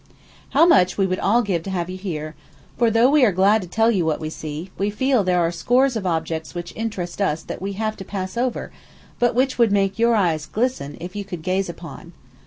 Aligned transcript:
How 0.49 0.65
much 0.65 0.97
we 0.97 1.05
would 1.05 1.19
all 1.19 1.43
give 1.43 1.61
to 1.61 1.69
have 1.69 1.87
you 1.87 1.95
here; 1.95 2.33
for, 2.75 2.89
though 2.89 3.07
we 3.11 3.23
are 3.23 3.31
glad 3.31 3.61
to 3.61 3.67
tell 3.67 3.91
you 3.91 4.03
what 4.03 4.19
we 4.19 4.31
see, 4.31 4.71
we 4.75 4.89
feel 4.89 5.23
there 5.23 5.37
are 5.39 5.51
scores 5.51 5.95
of 5.95 6.07
objects 6.07 6.55
which 6.55 6.73
interest 6.75 7.21
us 7.21 7.43
that 7.43 7.61
we 7.61 7.73
have 7.73 7.95
to 7.97 8.03
pass 8.03 8.35
over, 8.35 8.71
but 9.19 9.35
which 9.35 9.59
would 9.59 9.71
make 9.71 9.99
your 9.99 10.15
eyes 10.15 10.47
glisten, 10.47 10.97
if 10.99 11.15
you 11.15 11.23
could 11.23 11.43
gaze 11.43 11.69
upon. 11.69 12.13